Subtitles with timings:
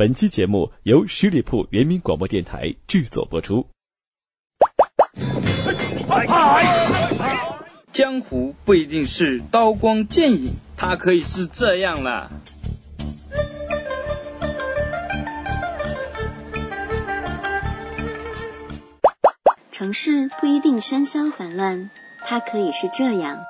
[0.00, 3.66] 本期节目由十里铺人民广播电台制作播出。
[7.92, 12.30] 江湖不一定是刀光剑影，它可以是这样啦。
[19.70, 21.90] 城市不一定喧嚣繁乱，
[22.24, 23.44] 它可以是这样。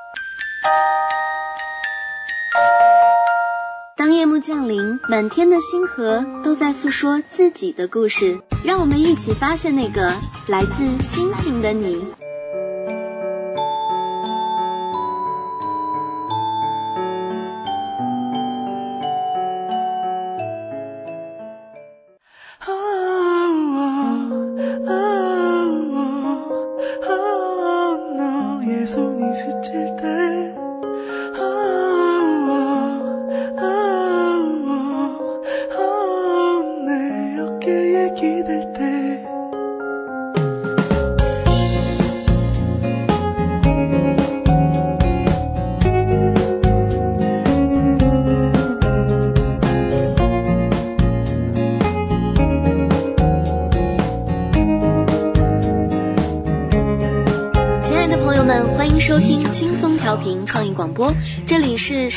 [4.21, 10.13] 夜幕降临，满天的星河都在诉说自己的故事，让我们一起发现那个
[10.47, 12.05] 来自星星的你。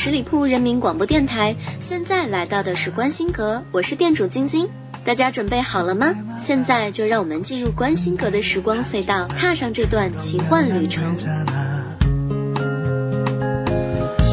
[0.04, 4.68] 十里铺人民广播电台，现在来到的是观星阁，我是店主晶晶，
[5.02, 6.14] 大家准备好了吗？
[6.38, 11.16] 现在就让我们进入观星阁的时光隧道，踏上这段奇幻旅程。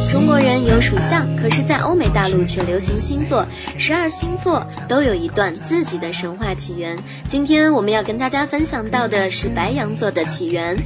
[0.10, 3.46] 中国人有属相，可是，在欧美大陆却流行星座，
[3.78, 6.98] 十二星座都有一段自己的神话起源。
[7.28, 10.80] 今天我们要跟大家分享到的是白羊座的起源。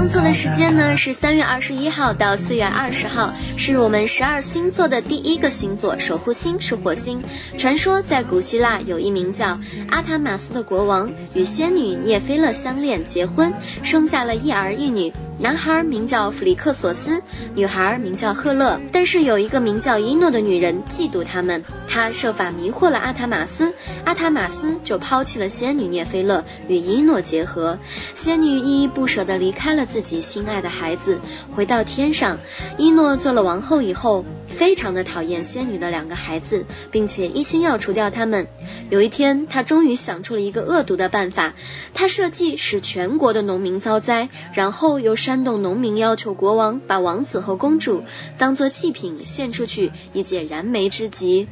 [0.00, 7.22] 工作的时间呢是三月二十一号到四月二十号，是我们十二星座的第一个星座，守护星是火星。
[7.58, 15.12] 传说在古希腊有一名叫阿塔马斯的国王，与仙女涅菲勒相恋结婚，生下了一儿一女。
[15.40, 17.22] 男孩名叫弗里克索斯，
[17.54, 18.78] 女孩名叫赫勒。
[18.92, 23.72] 但是有一个名叫伊诺的女人嫉妒他们，她设法迷惑了阿塔马斯，
[24.04, 27.78] 阿塔马斯就抛弃了仙女涅菲勒，与伊诺结合。
[28.14, 31.18] 仙女依依不舍地离开了自己心爱的孩子，
[31.56, 32.36] 回到天上。
[32.76, 34.26] 伊诺做了王后以后。
[34.60, 38.46] 非常的讨厌仙女的两个孩子，并且一心要除掉他们。
[38.90, 41.54] 有一天，他终于想出了一个恶毒的办法，
[41.94, 48.04] 他设计使全国的农民遭灾，然后又煽动农民要求国王把王子和公主
[48.36, 51.48] 当做祭品献出去，以解燃眉之急。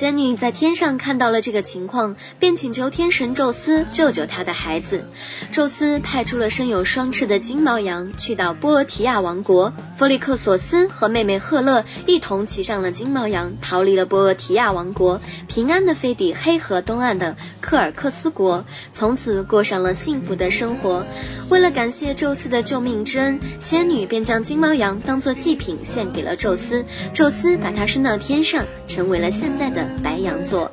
[0.00, 5.04] 仙女在天上看到了这个情况，便请求天神宙斯救救她的孩子。
[5.52, 21.04] 宙斯派出了身有双翅的金毛羊去到波俄提亚王国，弗里克索斯和妹妹赫勒一同骑上了金毛羊，逃离了波俄提亚王国，平安的飞抵黑河东岸的克尔克斯国，从此过上了幸福的生活。
[21.50, 29.89] 为了感谢宙斯的救命之恩，仙女便将金毛羊当做祭品献给了宙斯，宙斯把它升到天上，成为了现在的。
[30.02, 30.70] 白羊座。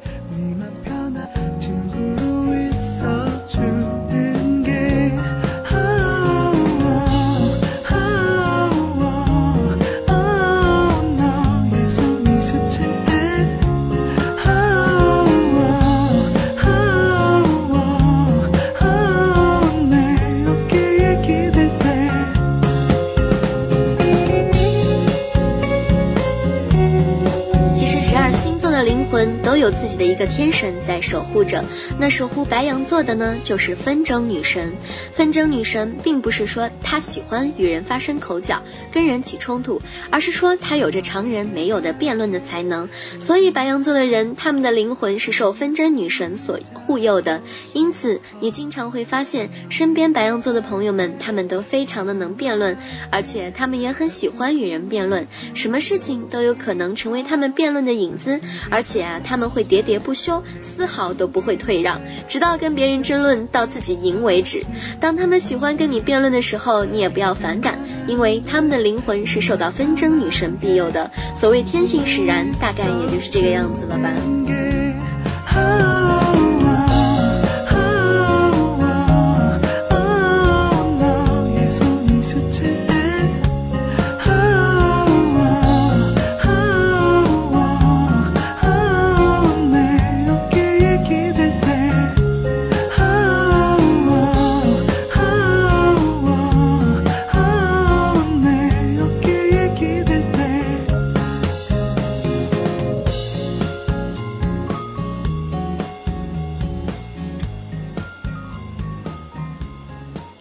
[29.17, 31.66] 婚有自己的一个天神在守护着，
[32.00, 34.73] 那守护白羊座的呢，就是纷争女神。
[35.13, 42.90] 纷争女神并不是说她喜欢与人发生口角，跟人起冲突，而是说她有着常人没有的辩论的才能。
[43.19, 47.41] 所以白羊座的人，他们的灵魂是受纷争女神所护佑的。
[47.74, 52.78] 因此，你经常会发现身边白羊座的朋友们，他们都非常的能辩论，
[53.12, 58.39] 而且他们也很喜欢与人辩论，什么事情都有可能成为他们辩论的影子，
[58.69, 59.67] 而且啊，他们会。
[59.67, 61.99] 喋喋不休，丝毫都不会退让，
[62.29, 64.63] 直到跟别人争论到自己赢为止。
[65.01, 67.77] 当他们喜欢跟你辩论的时候，你也不要反感，
[68.07, 71.11] 因为他们的灵魂是受到纷争女神庇佑的。
[71.35, 74.67] 所谓天性使然，大概也就是这个样子了吧。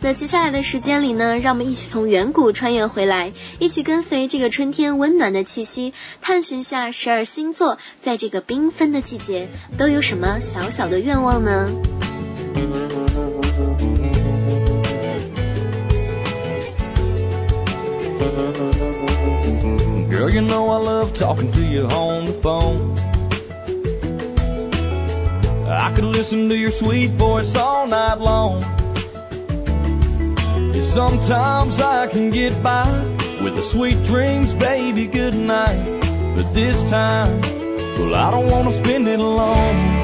[0.06, 5.92] 那接下来的时间里呢，让我们一起从远古穿越回来，一起跟随这个春天温暖的气息，
[6.22, 11.68] 探寻下十二星座在这个缤纷的季节都有什么小小的愿望呢
[20.08, 22.94] ？Girl, you know I love talking to you on the phone.
[25.68, 28.62] I could listen to your sweet voice all night long.
[30.96, 32.88] Sometimes I can get by
[33.42, 36.00] with the sweet dreams, baby, good night.
[36.34, 37.38] But this time,
[37.98, 39.95] well, I don't wanna spend it alone.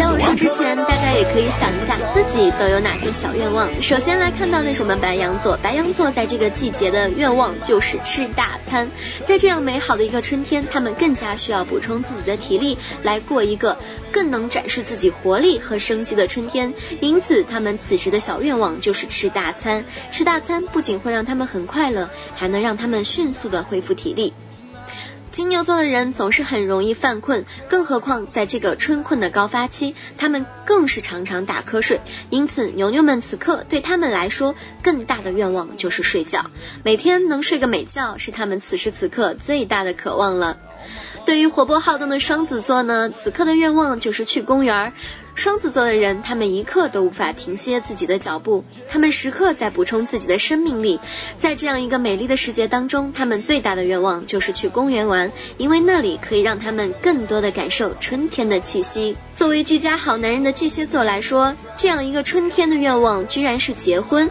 [0.00, 3.68] 在我说之前，大家也可以想一下自己都有哪些小愿望。
[3.82, 8.90] 首先来看到的是我们白羊座，白羊座在这个季节的愿望就是吃大餐。
[9.26, 13.76] 在这样美好的一个春天，他们更加需要补充自己的体力，来过一个
[14.10, 16.72] 更能展示自己活力和生机的春天。
[17.02, 19.84] 因此，他们此时的小愿望就是吃大餐。
[20.10, 24.32] 吃大餐不仅会让他们很快乐，还能让他们迅速的恢复体力。
[25.30, 32.00] 金牛座的人总是很容易犯困，更何况在这个春困的高发期，他们更是常常打瞌睡。
[32.30, 36.50] 因此，牛牛们此刻对他们来说，更大的愿望就是睡觉，
[36.82, 40.58] 每天能睡个美觉，是他们此时此刻最大的渴望了。
[41.26, 44.92] 对于活泼好动的双子座呢，此刻的愿望就是去公园。
[45.34, 51.00] 双子座的人，他们一刻都无法停歇自己的脚步，他们时刻在补充自己的生命力。
[51.38, 59.16] 在这样一个美丽的世界当中，他们最大的愿望就是去公园玩，因为那里可以让他们更多的感受春天的气息。
[59.34, 64.30] 作为居家好男人的巨蟹座来说，这样一个春天的愿望居然是结婚。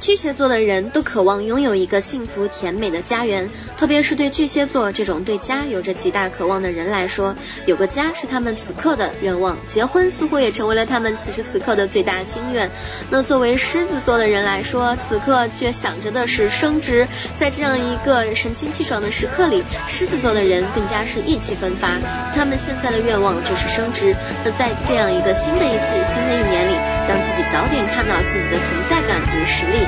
[0.00, 7.34] 巨蟹座的人都渴望拥有一个幸福甜美的家园，特别是对巨蟹座这种对家有着极大渴望的人来说，
[7.66, 9.56] 有个家是他们此刻的愿望。
[9.66, 12.70] 结婚似乎也成为了他们此时此刻的最大心愿。
[13.10, 17.08] 那作为狮子座的人来说，此刻却想着的是升职。
[17.36, 21.88] 在这样一个神清气爽的时刻里，狮子座的人更加是意气风发。
[22.34, 24.14] 他们现在的愿望就是升职。
[24.44, 26.74] 那在这样一个新的一季、新的一年里，
[27.08, 29.86] 让自己早点看到自己的存在感与实力。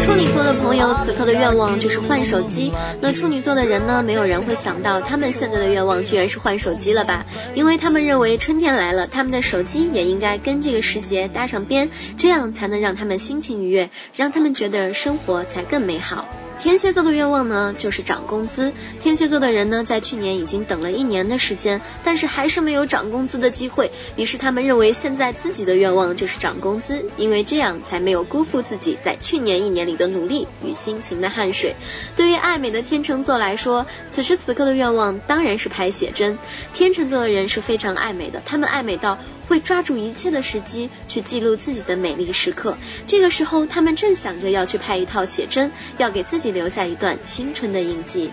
[0.00, 2.72] 处女座的朋友此刻的愿望就是换手机。
[3.00, 4.02] 那处女座的人呢？
[4.02, 7.26] 没有人会想到他们现在的愿望居然是换手机了吧？
[7.54, 16.26] 因为他们认为春天来了，他们的手机也应该跟这个时节搭上边，这样才能让他们心情愉悦，让他们觉得生活才更美好。
[16.58, 18.72] 天蝎座的愿望呢，就是涨工资。
[19.00, 23.92] 天蝎座的人呢，在去年已经等了一年的时间，但是还是没有涨工资的机会。
[24.16, 31.76] 于是他们认为，现在自己的愿望就是涨工资，因为这样才没有辜负自己在去年一年里的努力与辛勤的汗水。
[32.16, 36.38] 对于爱美的天秤座来说，此时此刻的愿望当然是拍写真。
[36.74, 39.18] 天秤座的人是非常爱美的，他们爱美到。
[39.48, 42.76] 会抓住一切的时机去记录自己的美丽时刻。
[43.06, 48.30] 这个时候，他们正想着要去拍一套写真，要给自己留下一段青春的印记。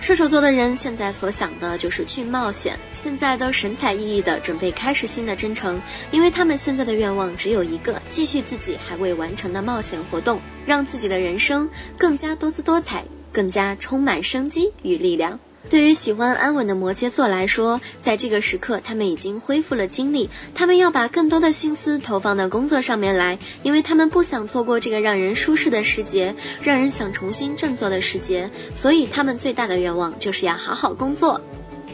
[0.00, 5.80] 射手座的人现在所想的就是去冒险，现在都神采奕奕的准备开始新的征程，
[6.10, 15.38] 因为他们现在的愿望只有一个：继续自己还未完成的冒险活动，让自己的人生更加多姿多彩，更加充满生机与力量。
[15.70, 31.40] 对于喜欢安稳的摩羯座来说，在这个时刻，他们已经恢复了精力，他们要把更多的心思投放到工作上面来，因为他们不想错过这个让人舒适的时节，让人想重新振作的时节，所以他们最大的愿望就是要好好工作。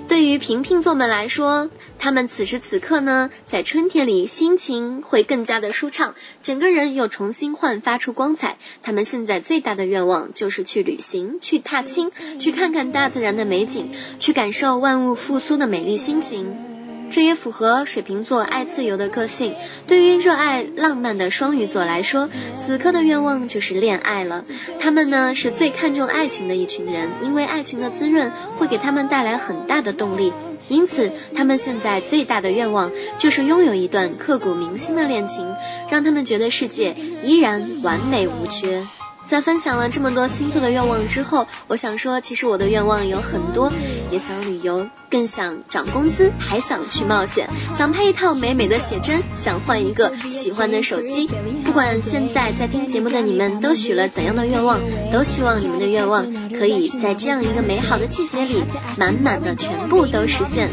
[0.09, 8.57] 对于平平座们来说，他们此时此刻呢，在春天里心情会更加的舒畅，整个人又重新焕发出光彩。
[8.83, 16.78] 他们现在最大的愿望就是去旅行，去踏青，去看看大自然的美景，去感受万物复苏的美丽心情。
[17.11, 19.55] 这也符合水瓶座爱自由的个性。
[19.87, 24.45] 对于热爱浪漫的双鱼座来说，此刻的愿望就是恋爱了。
[24.81, 30.33] 他们呢是最看重爱情的一群人，因为爱情的滋润会给他们带来很大的动力。
[30.69, 35.55] 因此，他们现在最大的愿望就是拥有一段刻骨铭心的恋情，
[35.91, 38.87] 让他们觉得世界依然完美无缺。
[39.29, 43.71] 在分享了这么多星座的愿望之后，我想说，其实我的愿望有很多，
[44.11, 51.29] 也想旅游，更想涨工资，还想去冒险，想拍一套美美的写真，想换一个喜欢的手机。
[51.63, 54.81] 不管现在在听节目的你们都许了怎样的愿望，
[55.13, 58.65] 都希望你们的愿望可以在这样一个美好的季节里，
[58.97, 60.69] 满满的全部都实现。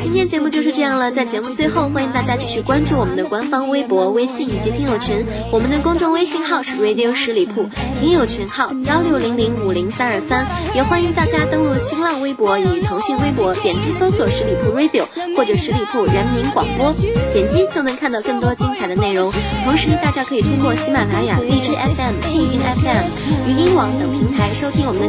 [0.00, 5.24] 今天节目就是这样了，在节目最后，欢迎大家继续关注我们的官方微博、微信以及听友群。
[5.50, 7.68] 我们的公众微信号是 Radio 十里铺，
[8.00, 10.46] 听友群号幺六零零五零三二三。
[10.74, 16.92] 也欢迎大家登录新浪微博与腾讯微博，点击搜索十里铺 Radio 或者十里铺人民广播，
[17.32, 19.32] 点击就能看到更多精彩的内容。
[19.64, 25.08] 同时，大家可以通过喜马拉雅、荔枝 FM、蜻蜓 FM、语音网等平台收听我们的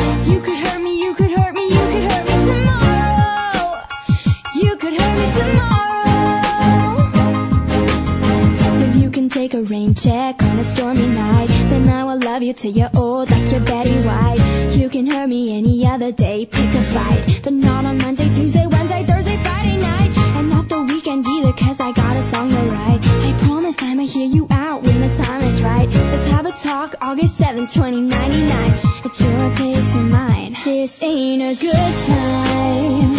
[12.61, 14.75] till you're old like your Betty White.
[14.77, 17.41] You can hurt me any other day, pick a fight.
[17.43, 20.11] But not on Monday, Tuesday, Wednesday, Thursday, Friday night.
[20.37, 22.99] And not the weekend either, cause I got a song to write.
[23.01, 25.87] I promise I'ma hear you out when the time is right.
[25.89, 29.05] Let's have a talk August 7, 2099.
[29.05, 30.55] It's your place or mine.
[30.63, 33.15] This ain't a good time.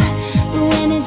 [0.52, 1.01] But when it's